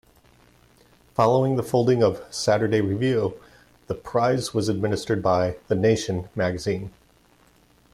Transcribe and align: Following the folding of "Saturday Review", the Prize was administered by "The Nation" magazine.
Following 1.13 1.57
the 1.57 1.61
folding 1.63 2.01
of 2.03 2.23
"Saturday 2.33 2.81
Review", 2.81 3.39
the 3.85 3.93
Prize 3.93 4.51
was 4.51 4.67
administered 4.67 5.21
by 5.21 5.57
"The 5.67 5.75
Nation" 5.75 6.27
magazine. 6.33 6.89